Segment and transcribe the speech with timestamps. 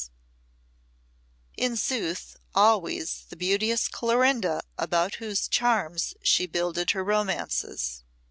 [1.57, 8.03] It was, in sooth, always the beauteous Clorinda about whose charms she builded her romances.